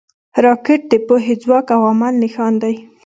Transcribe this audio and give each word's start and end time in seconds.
راکټ 0.45 0.81
د 0.91 0.93
پوهې، 1.07 1.33
ځواک 1.43 1.67
او 1.75 1.81
عمل 1.91 2.13
نښان 2.23 2.53
دی 2.61 2.75